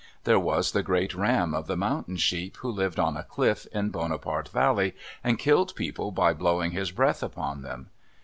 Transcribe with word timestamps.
There 0.23 0.39
was 0.39 0.71
the 0.71 0.81
great 0.81 1.13
ram 1.13 1.53
of 1.53 1.67
the 1.67 1.77
mountain 1.77 2.17
sheep 2.17 2.57
who 2.57 2.71
lived 2.71 2.97
on 2.97 3.15
a 3.15 3.23
cliff 3.23 3.67
in 3.71 3.91
Bonaparte 3.91 4.49
Valley 4.49 4.95
and 5.23 5.37
killed 5.37 5.75
people 5.75 6.09
by 6.11 6.33
blowing 6.33 6.71
his 6.71 6.89
breath 6.89 7.21
upon 7.21 7.61
them. 7.61 7.91